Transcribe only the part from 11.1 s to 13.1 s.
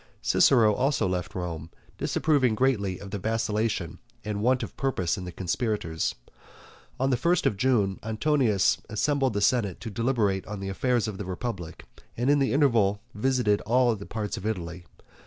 the republic, and in the interval